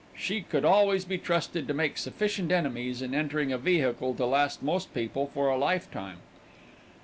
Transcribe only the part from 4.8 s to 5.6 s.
people for a